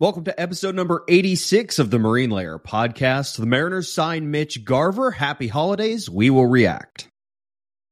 [0.00, 3.36] Welcome to episode number 86 of the Marine Layer podcast.
[3.36, 5.10] The Mariners sign Mitch Garver.
[5.10, 6.08] Happy holidays.
[6.08, 7.08] We will react.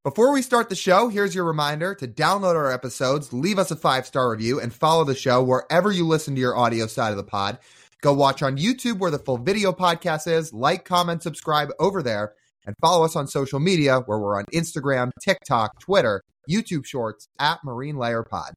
[0.04, 3.76] Before we start the show, here's your reminder to download our episodes, leave us a
[3.76, 7.16] five star review, and follow the show wherever you listen to your audio side of
[7.16, 7.58] the pod.
[8.02, 12.34] Go watch on YouTube where the full video podcast is, like, comment, subscribe over there,
[12.66, 17.58] and follow us on social media where we're on Instagram, TikTok, Twitter, YouTube Shorts at
[17.64, 18.54] Marine Layer Pod.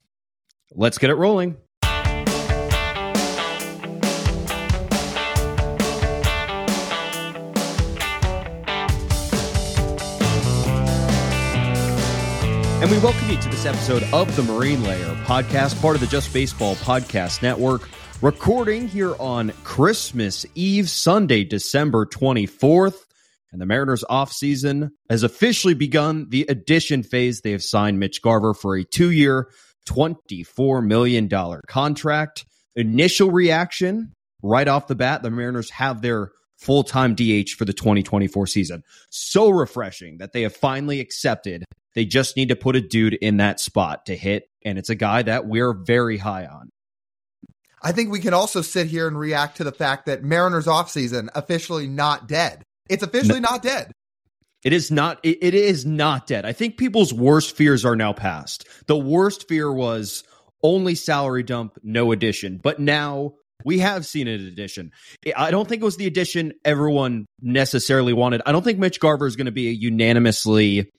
[0.76, 1.58] Let's get it rolling.
[12.82, 16.08] And we welcome you to this episode of the Marine Layer podcast, part of the
[16.08, 17.90] Just Baseball Podcast Network,
[18.22, 22.96] recording here on Christmas Eve, Sunday, December 24th.
[23.52, 27.42] And the Mariners offseason has officially begun the addition phase.
[27.42, 29.50] They have signed Mitch Garver for a two year,
[29.86, 31.28] $24 million
[31.68, 32.46] contract.
[32.78, 37.74] Initial reaction right off the bat, the Mariners have their full time DH for the
[37.74, 38.84] 2024 season.
[39.10, 43.38] So refreshing that they have finally accepted they just need to put a dude in
[43.38, 46.70] that spot to hit, and it's a guy that we're very high on.
[47.82, 51.30] I think we can also sit here and react to the fact that Mariners offseason
[51.34, 52.64] officially not dead.
[52.90, 53.92] It's officially no, not dead.
[54.64, 56.46] It is not it, it is not dead.
[56.46, 58.68] I think people's worst fears are now past.
[58.88, 60.24] The worst fear was
[60.62, 62.60] only salary dump, no addition.
[62.62, 64.92] But now we have seen an addition.
[65.36, 68.42] I don't think it was the addition everyone necessarily wanted.
[68.46, 70.92] I don't think Mitch Garver is going to be a unanimously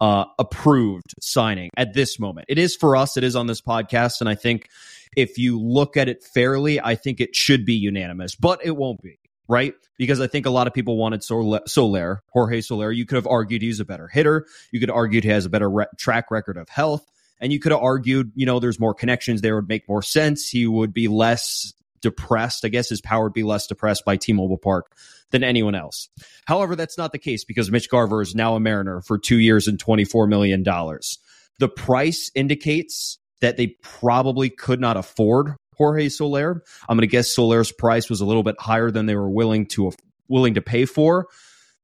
[0.00, 2.46] uh, approved signing at this moment.
[2.48, 3.16] It is for us.
[3.16, 4.68] It is on this podcast, and I think
[5.16, 9.02] if you look at it fairly, I think it should be unanimous, but it won't
[9.02, 9.18] be.
[9.48, 9.74] Right?
[9.96, 12.90] Because I think a lot of people wanted Soler, Jorge Soler.
[12.90, 14.44] You could have argued he's a better hitter.
[14.72, 17.06] You could have argued he has a better re- track record of health.
[17.40, 20.48] And you could have argued, you know, there's more connections there would make more sense.
[20.48, 21.72] He would be less
[22.06, 22.64] depressed.
[22.64, 24.96] I guess his power would be less depressed by T Mobile Park
[25.32, 26.08] than anyone else.
[26.46, 29.66] However, that's not the case because Mitch Garver is now a Mariner for two years
[29.66, 30.62] and $24 million.
[30.62, 36.62] The price indicates that they probably could not afford Jorge Soler.
[36.88, 39.66] I'm going to guess Soler's price was a little bit higher than they were willing
[39.70, 39.90] to
[40.28, 41.26] willing to pay for.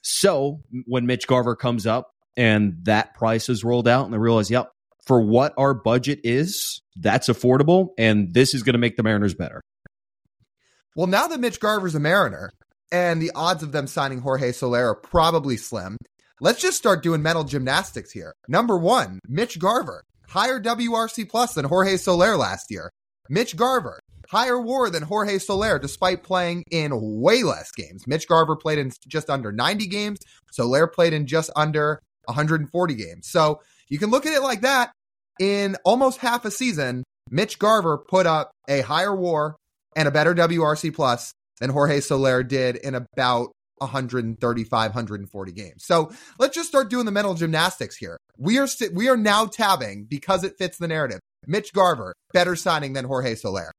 [0.03, 4.51] So when Mitch Garver comes up and that price is rolled out and they realize,
[4.51, 4.71] yep,
[5.05, 9.35] for what our budget is, that's affordable, and this is going to make the Mariners
[9.35, 9.61] better.
[10.95, 12.51] Well, now that Mitch Garver's a Mariner,
[12.93, 15.97] and the odds of them signing Jorge Soler are probably slim.
[16.41, 18.35] Let's just start doing mental gymnastics here.
[18.49, 22.91] Number one, Mitch Garver, higher WRC plus than Jorge Soler last year.
[23.31, 23.99] Mitch Garver,
[24.29, 28.07] higher WAR than Jorge Soler, despite playing in way less games.
[28.07, 30.19] Mitch Garver played in just under 90 games.
[30.51, 33.29] Soler played in just under 140 games.
[33.29, 34.93] So you can look at it like that.
[35.41, 39.57] In almost half a season, Mitch Garver put up a higher WAR
[39.97, 45.85] and a better WRC plus than Jorge Soler did in about 135, 140 games.
[45.85, 48.17] So let's just start doing the mental gymnastics here.
[48.39, 51.21] We are st- we are now tabbing because it fits the narrative.
[51.47, 53.73] Mitch Garver, better signing than Jorge Soler.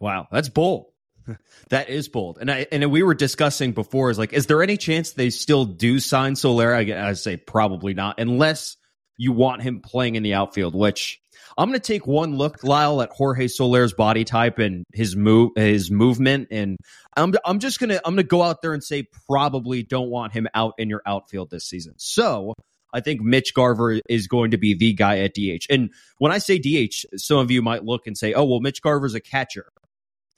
[0.00, 0.86] Wow, that's bold.
[1.70, 2.38] that is bold.
[2.40, 5.64] And I and we were discussing before is like, is there any chance they still
[5.64, 6.74] do sign Soler?
[6.74, 8.76] I, I say probably not, unless
[9.16, 11.20] you want him playing in the outfield, which
[11.58, 15.50] I'm going to take one look, Lyle, at Jorge Soler's body type and his move,
[15.56, 16.76] his movement, and
[17.16, 20.46] I'm I'm just gonna I'm gonna go out there and say probably don't want him
[20.54, 21.94] out in your outfield this season.
[21.96, 22.54] So
[22.94, 25.66] I think Mitch Garver is going to be the guy at DH.
[25.68, 28.80] And when I say DH, some of you might look and say, "Oh, well, Mitch
[28.80, 29.66] Garver's a catcher."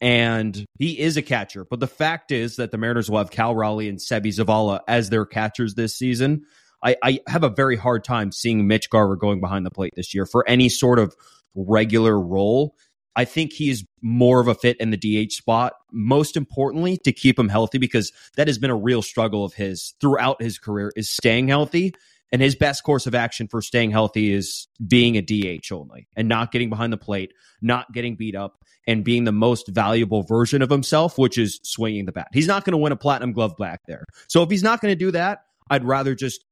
[0.01, 1.67] And he is a catcher.
[1.69, 5.11] But the fact is that the Mariners will have Cal Raleigh and Seby Zavala as
[5.11, 6.47] their catchers this season.
[6.83, 10.15] I, I have a very hard time seeing Mitch Garver going behind the plate this
[10.15, 11.15] year for any sort of
[11.55, 12.75] regular role.
[13.17, 15.75] I think he's more of a fit in the DH spot.
[15.93, 19.95] Most importantly, to keep him healthy, because that has been a real struggle of his
[20.01, 21.93] throughout his career, is staying healthy.
[22.33, 26.29] And his best course of action for staying healthy is being a DH only and
[26.29, 30.63] not getting behind the plate, not getting beat up, and being the most valuable version
[30.63, 32.29] of himself, which is swinging the bat.
[32.33, 34.05] He's not going to win a platinum glove back there.
[34.29, 36.45] So if he's not going to do that, I'd rather just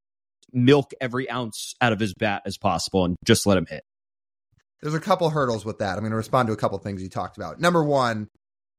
[0.53, 3.83] milk every ounce out of his bat as possible and just let him hit.
[4.83, 5.95] There's a couple hurdles with that.
[5.95, 7.61] I'm going to respond to a couple things you talked about.
[7.61, 8.29] Number one,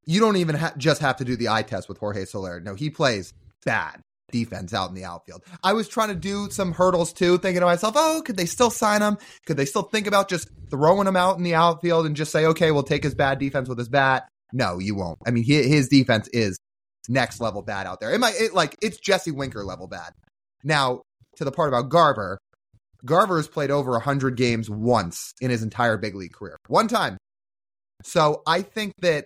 [0.06, 2.60] you don't even ha- just have to do the eye test with Jorge Soler.
[2.60, 3.34] No, he plays
[3.66, 4.02] bad
[4.32, 5.44] defense out in the outfield.
[5.64, 8.70] I was trying to do some hurdles too, thinking to myself, oh, could they still
[8.70, 9.18] sign him?
[9.46, 12.46] Could they still think about just throwing him out in the outfield and just say,
[12.46, 14.28] okay, we'll take his bad defense with his bat?
[14.54, 15.20] No, you won't.
[15.26, 16.60] I mean, he, his defense is
[17.08, 18.14] next level bad out there.
[18.14, 20.14] It might it, like it's Jesse Winker level bad.
[20.64, 21.02] Now,
[21.40, 22.38] to the part about Garver,
[23.06, 26.58] Garver has played over 100 games once in his entire big league career.
[26.68, 27.18] One time.
[28.04, 29.26] So I think that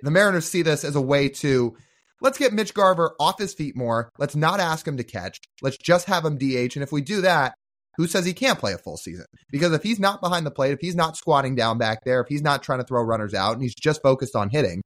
[0.00, 1.76] the Mariners see this as a way to
[2.20, 4.10] let's get Mitch Garver off his feet more.
[4.18, 5.38] Let's not ask him to catch.
[5.60, 6.74] Let's just have him DH.
[6.74, 7.54] And if we do that,
[7.96, 9.26] who says he can't play a full season?
[9.50, 12.28] Because if he's not behind the plate, if he's not squatting down back there, if
[12.28, 14.82] he's not trying to throw runners out and he's just focused on hitting,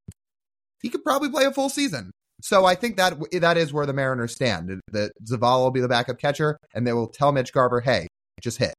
[0.83, 2.11] he could probably play a full season.
[2.47, 4.81] So I think that that is where the Mariners stand.
[4.93, 8.07] That Zavala will be the backup catcher, and they will tell Mitch Garver, "Hey,
[8.41, 8.73] just hit."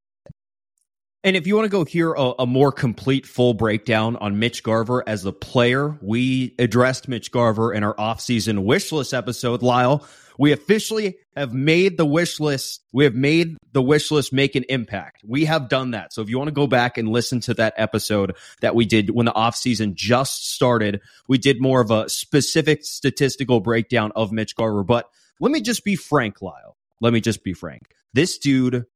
[1.22, 4.62] And if you want to go hear a, a, more complete full breakdown on Mitch
[4.62, 10.06] Garver as a player, we addressed Mitch Garver in our offseason wish list episode, Lyle.
[10.38, 12.82] We officially have made the wish list.
[12.92, 15.24] We have made the wish list make an impact.
[15.26, 16.12] We have done that.
[16.12, 19.10] So if you want to go back and listen to that episode that we did
[19.10, 24.54] when the offseason just started, we did more of a specific statistical breakdown of Mitch
[24.54, 24.84] Garver.
[24.84, 26.76] But let me just be frank, Lyle.
[27.00, 27.82] Let me just be frank.
[28.14, 28.86] This dude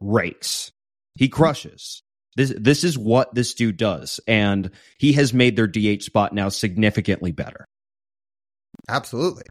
[0.00, 0.72] rakes.
[1.14, 2.02] He crushes.
[2.36, 6.48] This this is what this dude does, and he has made their DH spot now
[6.48, 7.64] significantly better.
[8.88, 9.42] Absolutely.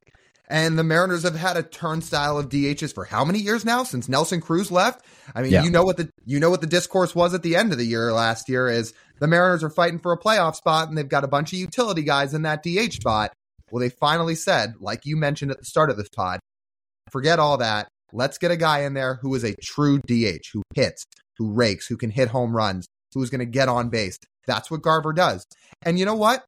[0.50, 4.10] And the Mariners have had a turnstile of DHs for how many years now since
[4.10, 5.06] Nelson Cruz left?
[5.36, 5.64] I mean, yeah.
[5.64, 7.86] you know what the you know what the discourse was at the end of the
[7.86, 11.24] year last year is the Mariners are fighting for a playoff spot and they've got
[11.24, 13.32] a bunch of utility guys in that DH spot.
[13.72, 16.40] Well, they finally said, like you mentioned at the start of this pod,
[17.12, 17.88] forget all that.
[18.12, 21.06] Let's get a guy in there who is a true DH, who hits,
[21.38, 24.18] who rakes, who can hit home runs, who's going to get on base.
[24.48, 25.46] That's what Garver does.
[25.84, 26.44] And you know what?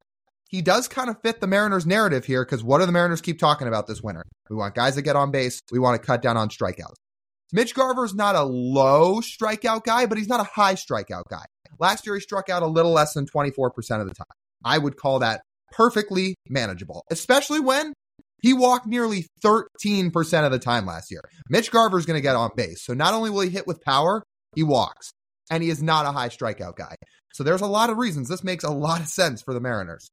[0.52, 3.40] He does kind of fit the Mariners narrative here because what do the Mariners keep
[3.40, 4.24] talking about this winter?
[4.50, 5.62] We want guys that get on base.
[5.72, 6.96] We want to cut down on strikeouts.
[7.54, 11.46] Mitch Garver's not a low strikeout guy, but he's not a high strikeout guy.
[11.80, 13.72] Last year, he struck out a little less than 24%
[14.02, 14.26] of the time.
[14.64, 17.94] I would call that perfectly manageable, especially when
[18.42, 21.22] he walked nearly 13% of the time last year.
[21.50, 22.84] Mitch Garver's going to get on base.
[22.84, 24.24] So not only will he hit with power,
[24.56, 25.12] he walks.
[25.50, 26.96] And he is not a high strikeout guy.
[27.34, 30.10] So there's a lot of reasons this makes a lot of sense for the Mariners.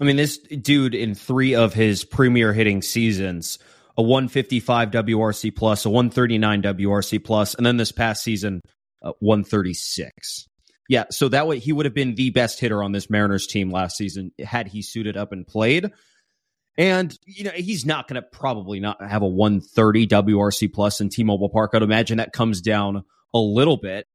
[0.00, 3.58] I mean, this dude in three of his premier hitting seasons,
[3.96, 8.60] a 155 WRC plus, a 139 WRC plus, and then this past season,
[9.02, 10.48] uh, 136.
[10.88, 13.70] Yeah, so that way he would have been the best hitter on this Mariners team
[13.70, 15.90] last season had he suited up and played.
[16.76, 21.08] And you know he's not going to probably not have a 130 WRC plus in
[21.08, 21.70] T-Mobile Park.
[21.72, 24.06] I'd imagine that comes down a little bit,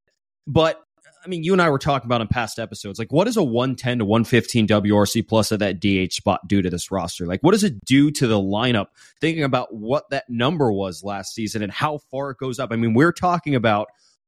[0.46, 0.84] but
[1.24, 3.44] I mean, you and I were talking about in past episodes, like what does a
[3.44, 7.26] 110 to 115 WRC plus of that DH spot do to this roster?
[7.26, 8.88] Like, what does it do to the lineup?
[9.20, 12.72] Thinking about what that number was last season and how far it goes up.
[12.72, 13.88] I mean, we're talking about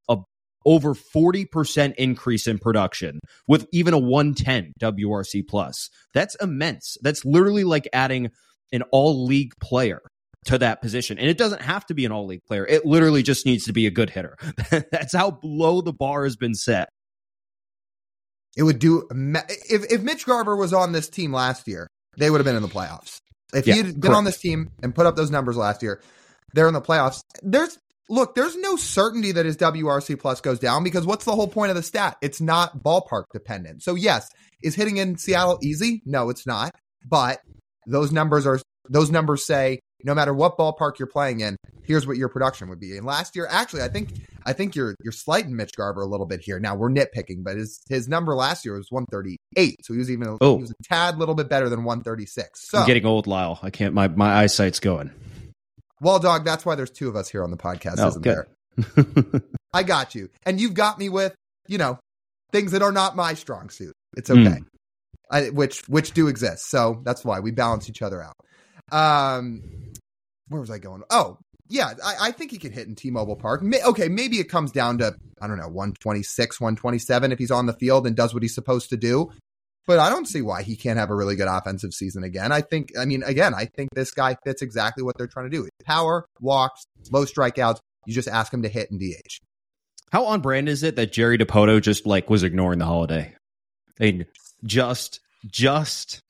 [0.10, 0.18] a
[0.66, 5.90] over 40% increase in production with even a 110 WRC plus.
[6.14, 6.98] That's immense.
[7.02, 8.32] That's literally like adding
[8.72, 10.02] an all league player
[10.46, 11.18] to that position.
[11.18, 12.66] And it doesn't have to be an all league player.
[12.66, 14.36] It literally just needs to be a good hitter.
[14.92, 16.90] That's how low the bar has been set.
[18.58, 19.08] It would do
[19.70, 22.62] if if Mitch Garver was on this team last year, they would have been in
[22.62, 23.20] the playoffs.
[23.54, 24.16] If yeah, he had been correct.
[24.16, 26.02] on this team and put up those numbers last year,
[26.54, 27.22] they're in the playoffs.
[27.42, 27.78] There's
[28.10, 31.70] look, there's no certainty that his WRC plus goes down because what's the whole point
[31.70, 32.18] of the stat?
[32.22, 33.84] It's not ballpark dependent.
[33.84, 34.28] So yes,
[34.62, 36.02] is hitting in Seattle easy?
[36.06, 36.76] No, it's not.
[37.08, 37.40] But
[37.88, 38.60] those numbers are
[38.90, 42.80] those numbers say no matter what ballpark you're playing in, here's what your production would
[42.80, 42.98] be.
[42.98, 44.10] And last year, actually, I think
[44.46, 46.60] I think you're you're slighting Mitch Garver a little bit here.
[46.60, 50.38] Now we're nitpicking, but his his number last year was 138, so he was even
[50.42, 50.58] oh.
[50.58, 52.70] he was a tad little bit better than 136.
[52.70, 53.60] So I'm getting old, Lyle.
[53.62, 53.94] I can't.
[53.94, 55.12] My my eyesight's going.
[56.00, 58.46] Well, dog, that's why there's two of us here on the podcast, oh, isn't good.
[58.78, 59.42] there?
[59.74, 61.36] I got you, and you've got me with
[61.68, 62.00] you know
[62.52, 63.94] things that are not my strong suit.
[64.18, 64.42] It's okay.
[64.42, 64.66] Mm.
[65.30, 66.70] I, which which do exist.
[66.70, 68.36] So that's why we balance each other out.
[68.92, 69.91] Um,
[70.52, 71.04] where was I going?
[71.10, 71.38] Oh,
[71.70, 73.64] yeah, I, I think he can hit in T-Mobile Park.
[73.64, 77.66] May, okay, maybe it comes down to I don't know 126, 127 if he's on
[77.66, 79.32] the field and does what he's supposed to do.
[79.88, 82.52] But I don't see why he can't have a really good offensive season again.
[82.52, 85.58] I think, I mean, again, I think this guy fits exactly what they're trying to
[85.58, 85.68] do.
[85.84, 87.80] Power, walks, low strikeouts.
[88.06, 89.40] You just ask him to hit and DH.
[90.12, 93.34] How on brand is it that Jerry Dipoto just like was ignoring the holiday?
[94.00, 94.26] Mean,
[94.66, 96.22] just, just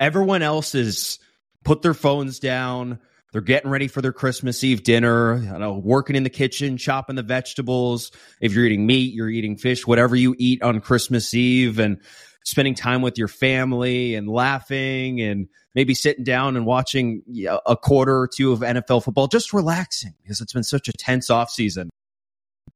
[0.00, 1.18] everyone else is
[1.64, 2.98] put their phones down
[3.32, 7.16] they're getting ready for their Christmas Eve dinner, you know, working in the kitchen, chopping
[7.16, 8.10] the vegetables.
[8.40, 12.00] If you're eating meat, you're eating fish, whatever you eat on Christmas Eve and
[12.44, 17.22] spending time with your family and laughing and maybe sitting down and watching
[17.66, 21.28] a quarter or two of NFL football, just relaxing because it's been such a tense
[21.28, 21.90] off season.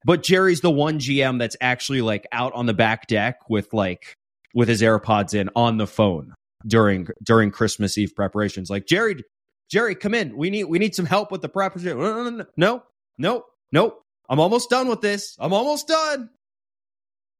[0.04, 4.14] But Jerry's the one GM that's actually like out on the back deck with like
[4.54, 6.34] with his AirPods in on the phone
[6.66, 8.70] during during Christmas Eve preparations.
[8.70, 9.22] Like Jerry
[9.70, 10.36] Jerry, come in.
[10.36, 11.98] We need we need some help with the proposition.
[11.98, 12.82] No, no,
[13.18, 13.44] no.
[13.72, 13.96] No.
[14.28, 15.36] I'm almost done with this.
[15.38, 16.30] I'm almost done.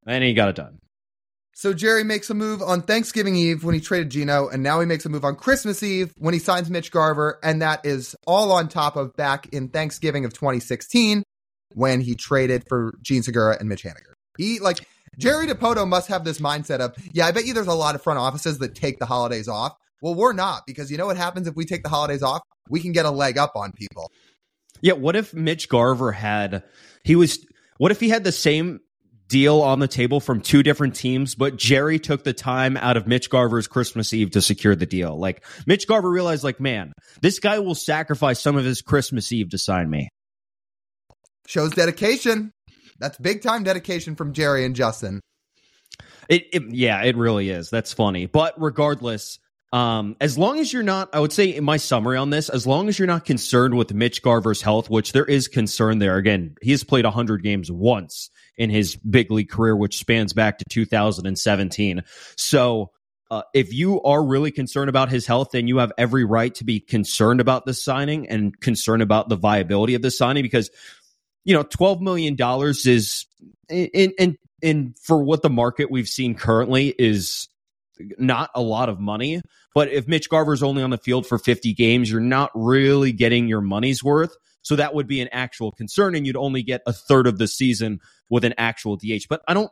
[0.07, 0.79] And he got it done.
[1.55, 4.87] So Jerry makes a move on Thanksgiving Eve when he traded Geno, and now he
[4.87, 8.51] makes a move on Christmas Eve when he signs Mitch Garver, and that is all
[8.51, 11.23] on top of back in Thanksgiving of 2016
[11.75, 14.15] when he traded for Jean Segura and Mitch Haniger.
[14.39, 14.87] He like
[15.19, 18.03] Jerry Dipoto must have this mindset of, yeah, I bet you there's a lot of
[18.03, 19.77] front offices that take the holidays off.
[20.01, 22.43] Well, we're not because you know what happens if we take the holidays off?
[22.69, 24.11] We can get a leg up on people.
[24.81, 26.63] Yeah, what if Mitch Garver had
[27.05, 27.45] he was
[27.79, 28.81] what if he had the same
[29.31, 33.07] deal on the table from two different teams, but Jerry took the time out of
[33.07, 35.19] Mitch Garver's Christmas Eve to secure the deal.
[35.19, 36.93] Like Mitch Garver realized, like, man,
[37.23, 40.09] this guy will sacrifice some of his Christmas Eve to sign me.
[41.47, 42.53] Shows dedication.
[42.99, 45.21] That's big time dedication from Jerry and Justin.
[46.29, 47.71] It, it yeah, it really is.
[47.71, 48.27] That's funny.
[48.27, 49.39] But regardless,
[49.73, 52.67] um, as long as you're not, I would say in my summary on this, as
[52.67, 56.17] long as you're not concerned with Mitch Garver's health, which there is concern there.
[56.17, 60.59] Again, he has played 100 games once in his big league career, which spans back
[60.59, 62.03] to 2017.
[62.37, 62.91] So,
[63.31, 66.65] uh, if you are really concerned about his health, then you have every right to
[66.65, 70.69] be concerned about the signing and concerned about the viability of the signing because,
[71.45, 73.27] you know, $12 million is
[73.69, 77.47] in, in, in for what the market we've seen currently is
[78.19, 79.41] not a lot of money.
[79.75, 83.49] But if Mitch Garver's only on the field for 50 games, you're not really getting
[83.49, 84.37] your money's worth.
[84.63, 87.49] So that would be an actual concern, and you'd only get a third of the
[87.49, 89.27] season with an actual DH.
[89.29, 89.71] But I don't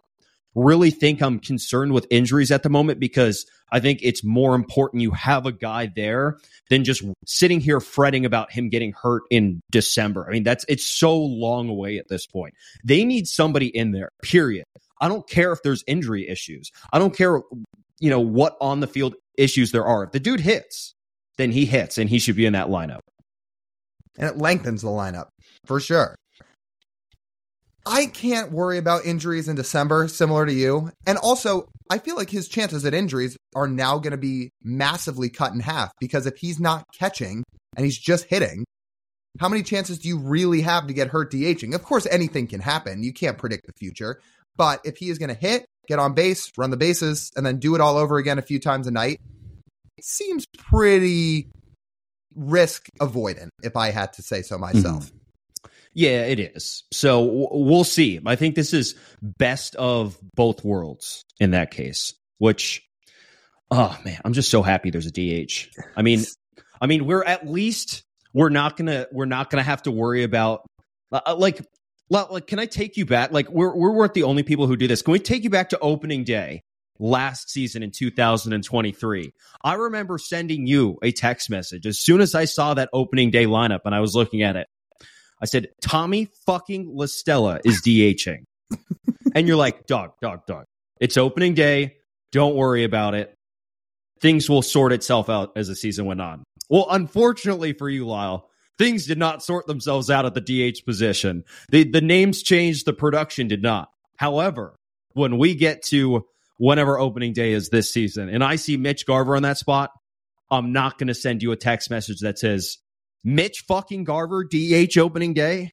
[0.55, 5.03] really think I'm concerned with injuries at the moment because I think it's more important
[5.03, 6.39] you have a guy there
[6.71, 10.27] than just sitting here fretting about him getting hurt in December.
[10.27, 12.55] I mean, that's it's so long away at this point.
[12.83, 14.65] They need somebody in there, period.
[15.01, 16.73] I don't care if there's injury issues.
[16.93, 17.41] I don't care,
[18.01, 20.05] you know, what on the field issues there are.
[20.05, 20.95] If the dude hits,
[21.39, 23.01] then he hits and he should be in that lineup.
[24.19, 25.29] And it lengthens the lineup
[25.65, 26.17] for sure.
[27.87, 30.91] I can't worry about injuries in December, similar to you.
[31.07, 35.31] And also, I feel like his chances at injuries are now going to be massively
[35.31, 37.45] cut in half because if he's not catching
[37.77, 38.67] and he's just hitting,
[39.41, 41.75] how many chances do you really have to get hurt DHing?
[41.75, 43.03] Of course, anything can happen.
[43.03, 44.21] You can't predict the future.
[44.57, 47.59] But if he is going to hit, get on base, run the bases, and then
[47.59, 49.21] do it all over again a few times a night,
[49.97, 51.49] it seems pretty
[52.37, 55.07] risk avoidant, if I had to say so myself.
[55.07, 55.17] Mm-hmm.
[55.95, 56.85] Yeah, it is.
[56.93, 58.21] So w- we'll see.
[58.25, 62.87] I think this is best of both worlds in that case, which,
[63.71, 65.69] oh man, I'm just so happy there's a DH.
[65.97, 66.25] I mean,
[66.81, 70.67] I mean, we're at least we're not gonna we're not gonna have to worry about
[71.11, 71.67] uh, uh like
[72.11, 73.33] like, can I take you back?
[73.33, 75.03] Like, we're we weren't the only people who do this.
[75.03, 76.63] Can we take you back to opening day
[76.99, 79.33] last season in 2023?
[79.63, 83.45] I remember sending you a text message as soon as I saw that opening day
[83.47, 84.67] lineup and I was looking at it.
[85.41, 88.45] I said, Tommy fucking La Stella is DHing.
[89.35, 90.65] and you're like, dog, dog, dog.
[91.01, 91.97] It's opening day.
[92.33, 93.35] Don't worry about it.
[94.21, 96.43] Things will sort itself out as the season went on.
[96.69, 98.48] Well, unfortunately for you, Lyle,
[98.79, 100.41] things did not sort themselves out at the
[100.73, 101.45] DH position.
[101.71, 103.91] The the names changed, the production did not.
[104.17, 104.77] However,
[105.13, 106.27] when we get to
[106.59, 109.91] whenever opening day is this season, and I see Mitch Garver on that spot,
[110.51, 112.79] I'm not going to send you a text message that says
[113.25, 115.73] Mitch fucking Garver DH opening day.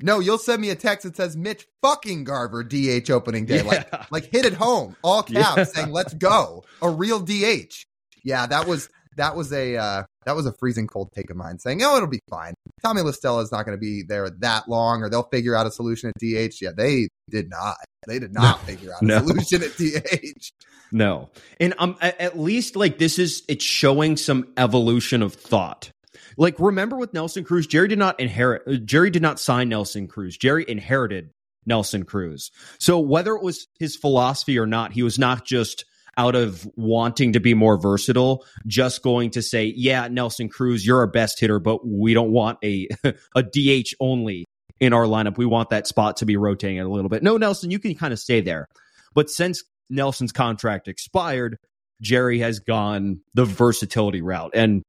[0.00, 3.58] No, you'll send me a text that says Mitch fucking Garver DH opening day.
[3.58, 3.62] Yeah.
[3.62, 5.64] Like, like hit it home, all caps, yeah.
[5.64, 7.86] saying "Let's go," a real DH.
[8.24, 11.58] Yeah, that was that was a uh, that was a freezing cold take of mine
[11.58, 12.54] saying, "Oh, it'll be fine.
[12.82, 15.66] Tommy La Stella is not going to be there that long, or they'll figure out
[15.66, 17.76] a solution at DH." Yeah, they did not.
[18.06, 19.18] They did not no, figure out a no.
[19.18, 20.50] solution at DH.
[20.92, 25.90] No, and um, at least like this is it's showing some evolution of thought.
[26.36, 28.62] Like remember with Nelson Cruz, Jerry did not inherit.
[28.66, 30.36] Uh, Jerry did not sign Nelson Cruz.
[30.36, 31.30] Jerry inherited
[31.66, 32.50] Nelson Cruz.
[32.78, 35.84] So whether it was his philosophy or not, he was not just
[36.16, 40.98] out of wanting to be more versatile, just going to say, yeah, Nelson Cruz, you're
[40.98, 42.88] our best hitter, but we don't want a,
[43.34, 44.44] a DH only
[44.80, 45.38] in our lineup.
[45.38, 47.22] We want that spot to be rotating a little bit.
[47.22, 48.66] No, Nelson, you can kind of stay there.
[49.14, 51.56] But since Nelson's contract expired,
[52.00, 54.50] Jerry has gone the versatility route.
[54.54, 54.82] And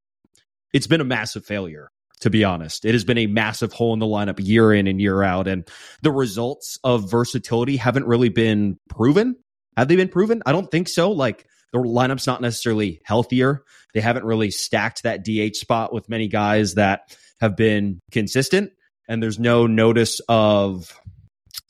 [0.72, 1.88] it's been a massive failure,
[2.20, 2.84] to be honest.
[2.84, 5.46] It has been a massive hole in the lineup year in and year out.
[5.46, 5.66] And
[6.02, 9.36] the results of versatility haven't really been proven
[9.76, 10.42] have they been proven?
[10.46, 11.12] I don't think so.
[11.12, 13.62] Like the lineup's not necessarily healthier.
[13.94, 18.72] They haven't really stacked that DH spot with many guys that have been consistent.
[19.08, 20.98] And there's no notice of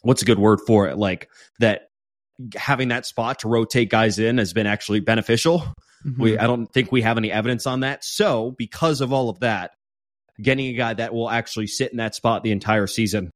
[0.03, 0.97] what's a good word for it?
[0.97, 1.29] Like
[1.61, 1.89] that
[2.57, 5.61] having that spot to rotate guys in has been actually beneficial.
[6.05, 6.23] Mm-hmm.
[6.23, 8.05] We I don't think we have any evidence on that.
[8.05, 9.73] So because of all of that,
[10.41, 13.31] getting a guy that will actually sit in that spot the entire season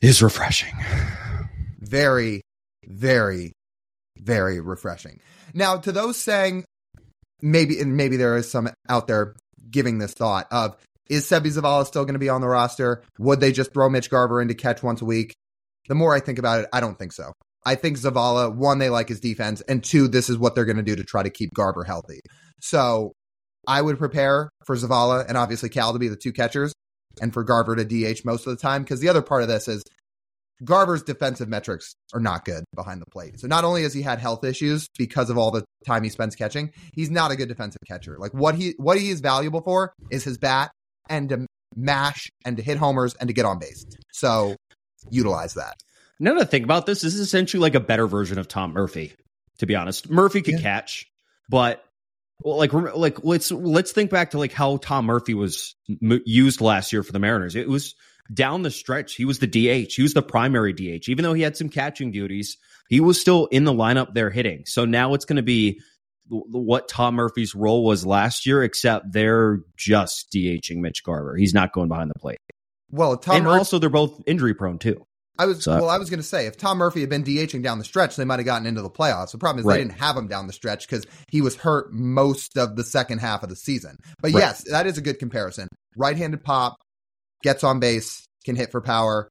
[0.00, 0.74] is refreshing.
[1.80, 2.42] Very
[2.88, 3.52] very,
[4.16, 5.20] very refreshing.
[5.54, 6.64] Now, to those saying
[7.40, 9.36] maybe and maybe there is some out there
[9.70, 10.76] giving this thought of
[11.08, 13.02] is Seby Zavala still going to be on the roster?
[13.18, 15.34] Would they just throw Mitch Garver in to catch once a week?
[15.88, 17.32] The more I think about it, I don't think so.
[17.64, 20.76] I think Zavala, one, they like his defense, and two, this is what they're going
[20.76, 22.20] to do to try to keep Garver healthy.
[22.60, 23.12] So
[23.66, 26.72] I would prepare for Zavala and obviously Cal to be the two catchers
[27.20, 28.82] and for Garver to DH most of the time.
[28.82, 29.82] Because the other part of this is
[30.64, 33.38] Garver's defensive metrics are not good behind the plate.
[33.40, 36.34] So not only has he had health issues because of all the time he spends
[36.34, 38.16] catching, he's not a good defensive catcher.
[38.18, 40.70] Like what he what he is valuable for is his bat
[41.08, 41.46] and to
[41.76, 43.84] mash and to hit homers and to get on base.
[44.12, 44.56] So
[45.10, 45.74] utilize that.
[46.18, 49.14] Now to think about this, this is essentially like a better version of Tom Murphy.
[49.58, 50.60] To be honest, Murphy could yeah.
[50.60, 51.06] catch,
[51.48, 51.84] but
[52.42, 56.60] well, like like let's let's think back to like how Tom Murphy was m- used
[56.60, 57.56] last year for the Mariners.
[57.56, 57.96] It was
[58.32, 59.92] down the stretch, he was the DH.
[59.94, 61.08] He was the primary DH.
[61.08, 62.56] Even though he had some catching duties,
[62.88, 64.64] he was still in the lineup there hitting.
[64.66, 65.80] So now it's going to be
[66.28, 71.36] what Tom Murphy's role was last year, except they're just DHing Mitch Garver.
[71.36, 72.38] He's not going behind the plate.
[72.90, 75.04] Well, Tom and also they're both injury prone too.
[75.38, 75.88] I was so, well.
[75.88, 78.24] I was going to say if Tom Murphy had been DHing down the stretch, they
[78.24, 79.30] might have gotten into the playoffs.
[79.30, 79.76] The problem is right.
[79.76, 83.18] they didn't have him down the stretch because he was hurt most of the second
[83.20, 83.96] half of the season.
[84.20, 84.40] But right.
[84.40, 85.68] yes, that is a good comparison.
[85.96, 86.76] Right-handed pop,
[87.42, 89.28] gets on base, can hit for power,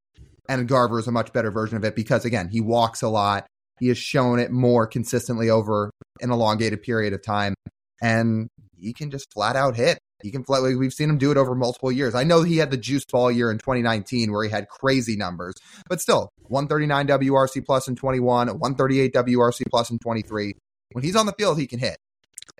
[0.50, 3.48] and Garver is a much better version of it because again, he walks a lot.
[3.80, 7.54] He has shown it more consistently over an elongated period of time,
[8.02, 10.00] and he can just flat out hit.
[10.24, 10.64] He can flat.
[10.64, 12.16] We've seen him do it over multiple years.
[12.16, 15.54] I know he had the juice ball year in 2019 where he had crazy numbers,
[15.88, 20.54] but still 139 WRC plus in 21, 138 WRC plus in 23.
[20.94, 21.98] When he's on the field, he can hit.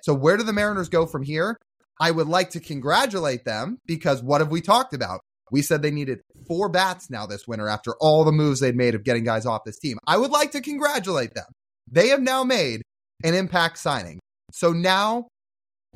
[0.02, 1.56] So where do the Mariners go from here?
[2.00, 5.20] I would like to congratulate them because what have we talked about?
[5.50, 8.94] We said they needed four bats now this winter after all the moves they'd made
[8.94, 9.98] of getting guys off this team.
[10.06, 11.46] I would like to congratulate them.
[11.90, 12.82] They have now made
[13.24, 14.20] an impact signing.
[14.52, 15.28] So now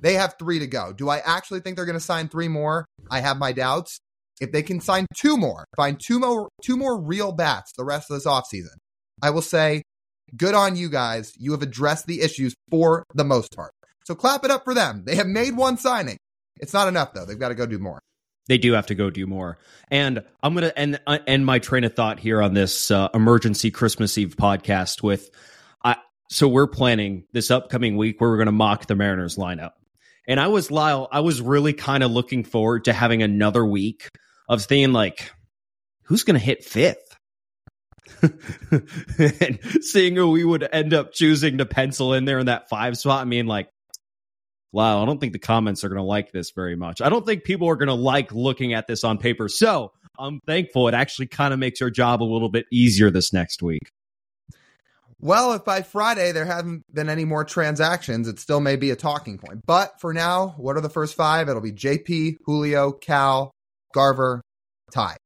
[0.00, 0.92] they have three to go.
[0.92, 2.84] Do I actually think they're going to sign three more?
[3.10, 3.98] I have my doubts.
[4.40, 8.10] If they can sign two more, find two more, two more real bats the rest
[8.10, 8.74] of this offseason,
[9.22, 9.82] I will say,
[10.36, 11.32] good on you guys.
[11.38, 13.70] You have addressed the issues for the most part.
[14.04, 15.04] So clap it up for them.
[15.06, 16.16] They have made one signing.
[16.60, 17.24] It's not enough though.
[17.24, 18.00] They've got to go do more.
[18.48, 19.58] They do have to go do more.
[19.90, 23.08] And I'm going to end, uh, end my train of thought here on this uh,
[23.14, 25.30] emergency Christmas Eve podcast with
[25.84, 25.96] I,
[26.28, 29.72] so we're planning this upcoming week where we're going to mock the Mariners lineup.
[30.26, 34.08] And I was Lyle, I was really kind of looking forward to having another week
[34.48, 35.30] of seeing like,
[36.04, 37.16] who's going to hit fifth?
[38.22, 42.96] and seeing who we would end up choosing to pencil in there in that five
[42.96, 43.20] spot.
[43.20, 43.68] I mean, like,
[44.72, 47.00] wow, I don't think the comments are going to like this very much.
[47.00, 49.48] I don't think people are going to like looking at this on paper.
[49.48, 53.32] So I'm thankful it actually kind of makes our job a little bit easier this
[53.32, 53.90] next week.
[55.20, 58.96] Well, if by Friday there haven't been any more transactions, it still may be a
[58.96, 59.60] talking point.
[59.64, 61.48] But for now, what are the first five?
[61.48, 63.52] It'll be JP, Julio, Cal,
[63.94, 64.42] Garver,
[64.92, 65.16] Ty.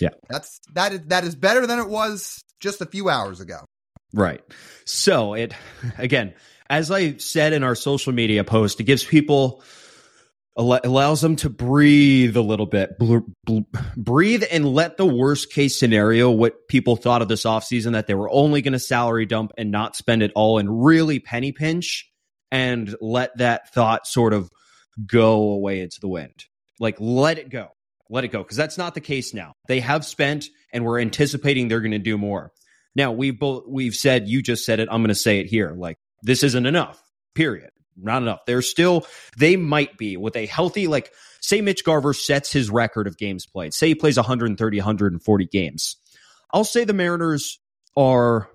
[0.00, 0.10] Yeah.
[0.28, 3.64] That's that is that is better than it was just a few hours ago.
[4.12, 4.42] Right.
[4.84, 5.54] So it
[5.98, 6.34] again,
[6.68, 9.62] as I said in our social media post, it gives people
[10.58, 12.98] allows them to breathe a little bit
[13.94, 18.14] breathe and let the worst case scenario what people thought of this offseason that they
[18.14, 22.10] were only going to salary dump and not spend it all and really penny pinch
[22.50, 24.50] and let that thought sort of
[25.06, 26.46] go away into the wind.
[26.80, 27.68] Like let it go.
[28.08, 29.52] Let it go because that's not the case now.
[29.68, 32.52] They have spent and we're anticipating they're going to do more.
[32.94, 35.74] Now we've both we've said you just said it i'm going to say it here
[35.76, 37.02] like this isn't enough,
[37.34, 37.70] period.
[37.96, 38.40] Not enough.
[38.46, 39.06] They're still,
[39.38, 43.46] they might be with a healthy, like, say Mitch Garver sets his record of games
[43.46, 43.72] played.
[43.72, 45.96] Say he plays 130, 140 games.
[46.52, 47.58] I'll say the Mariners
[47.96, 48.50] are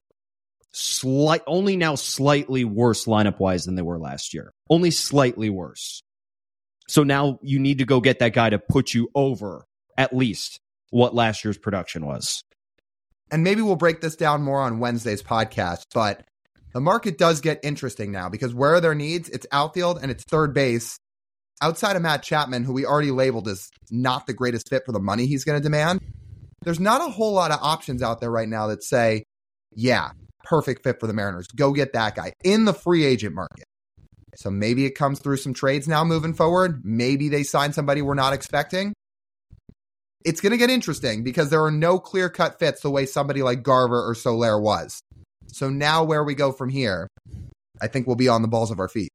[0.74, 4.54] slight, only now slightly worse lineup wise than they were last year.
[4.70, 6.04] Only slightly worse.
[6.88, 9.66] So now you need to go get that guy to put you over
[9.98, 12.44] at least what last year's production was.
[13.32, 16.26] And maybe we'll break this down more on Wednesday's podcast, but
[16.74, 19.30] the market does get interesting now because where are their needs?
[19.30, 20.98] It's outfield and it's third base.
[21.62, 25.00] Outside of Matt Chapman, who we already labeled as not the greatest fit for the
[25.00, 26.00] money he's going to demand,
[26.64, 29.26] there's not a whole lot of options out there right now that say,
[29.74, 30.12] yeah,
[30.44, 31.48] perfect fit for the Mariners.
[31.48, 33.66] Go get that guy in the free agent market.
[34.36, 36.82] So maybe it comes through some trades now moving forward.
[36.84, 38.94] Maybe they sign somebody we're not expecting.
[40.24, 43.44] It's going to get interesting because there are no clear cut fits the way somebody
[43.44, 45.02] like Garver or Soler was.
[45.52, 47.08] So now where we go from here,
[47.82, 49.10] I think we'll be on the balls of our feet.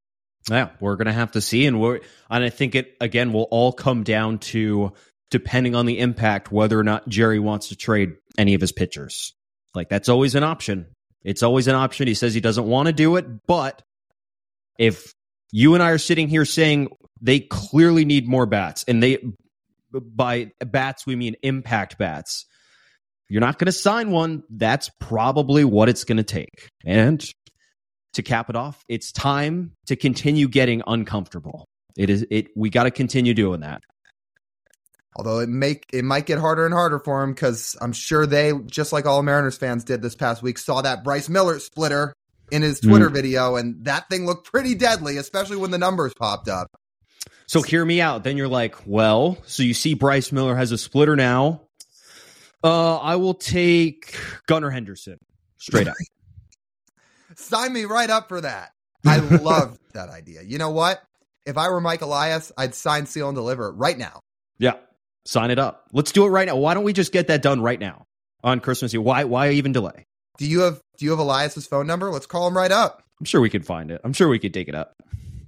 [0.51, 3.73] Yeah, we're gonna have to see, and we're and I think it again will all
[3.73, 4.93] come down to
[5.31, 9.35] depending on the impact whether or not Jerry wants to trade any of his pitchers.
[9.75, 10.87] Like that's always an option.
[11.25, 12.07] It's always an option.
[12.07, 13.83] He says he doesn't want to do it, but
[14.79, 15.13] if
[15.51, 19.19] you and I are sitting here saying they clearly need more bats, and they
[19.93, 22.47] by bats we mean impact bats.
[23.29, 24.43] You're not going to sign one.
[24.51, 26.69] That's probably what it's going to take.
[26.85, 27.25] And
[28.15, 31.67] to cap it off, it's time to continue getting uncomfortable.
[31.97, 32.49] It is it.
[32.55, 33.83] We got to continue doing that.
[35.17, 38.53] Although it make it might get harder and harder for him because I'm sure they,
[38.67, 42.15] just like all Mariners fans did this past week, saw that Bryce Miller splitter
[42.53, 43.15] in his Twitter mm.
[43.15, 46.69] video, and that thing looked pretty deadly, especially when the numbers popped up.
[47.47, 48.25] So hear me out.
[48.25, 51.63] Then you're like, well, so you see Bryce Miller has a splitter now.
[52.65, 54.17] Uh, I will take
[54.47, 55.19] Gunnar Henderson
[55.59, 55.95] straight up.
[57.37, 58.71] Sign me right up for that.
[59.07, 60.43] I love that idea.
[60.43, 61.03] You know what?
[61.45, 64.21] If I were Mike Elias, I'd sign, seal, and deliver right now.
[64.59, 64.75] Yeah,
[65.27, 65.85] sign it up.
[65.93, 66.57] Let's do it right now.
[66.57, 68.05] Why don't we just get that done right now
[68.43, 69.03] on Christmas Eve?
[69.03, 69.25] Why?
[69.25, 70.07] Why even delay?
[70.39, 72.11] Do you have Do you have Elias's phone number?
[72.11, 73.03] Let's call him right up.
[73.21, 74.01] I'm sure we could find it.
[74.03, 74.95] I'm sure we could dig it up.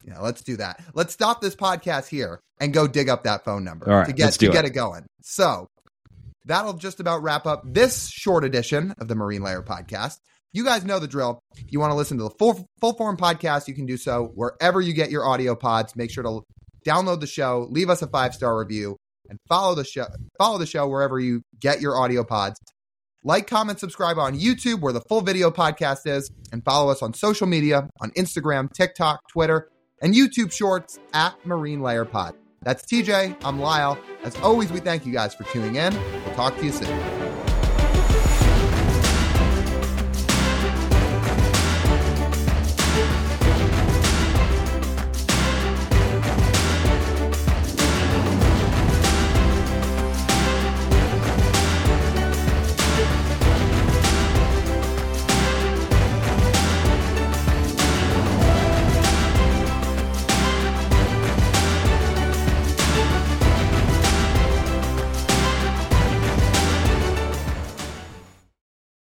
[0.07, 0.83] Yeah, let's do that.
[0.95, 4.13] Let's stop this podcast here and go dig up that phone number All right, to
[4.13, 4.53] get to it.
[4.53, 5.05] get it going.
[5.23, 5.67] So
[6.49, 10.19] that'll just about wrap up this short edition of the Marine Layer podcast.
[10.53, 11.41] You guys know the drill.
[11.57, 14.33] If you want to listen to the full full form podcast, you can do so
[14.35, 15.95] wherever you get your audio pods.
[15.95, 16.41] Make sure to
[16.87, 18.97] download the show, leave us a five star review,
[19.29, 20.07] and follow the show.
[20.39, 22.59] Follow the show wherever you get your audio pods.
[23.25, 27.13] Like, comment, subscribe on YouTube where the full video podcast is, and follow us on
[27.13, 29.69] social media on Instagram, TikTok, Twitter,
[30.01, 32.35] and YouTube Shorts at Marine Layer Pod.
[32.63, 33.37] That's TJ.
[33.45, 33.99] I'm Lyle.
[34.25, 35.95] As always, we thank you guys for tuning in.
[36.25, 37.18] We'll talk to you soon.